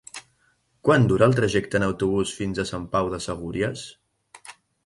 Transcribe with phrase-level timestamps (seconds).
[0.89, 3.89] Quant dura el trajecte en autobús fins a Sant Pau de Segúries?